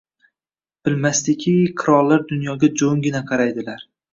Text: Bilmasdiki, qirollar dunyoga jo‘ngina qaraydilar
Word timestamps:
Bilmasdiki, 0.87 1.53
qirollar 1.83 2.27
dunyoga 2.33 2.73
jo‘ngina 2.83 3.25
qaraydilar 3.31 3.89